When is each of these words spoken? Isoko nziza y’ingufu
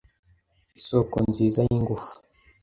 Isoko 0.79 1.17
nziza 1.29 1.59
y’ingufu 1.69 2.11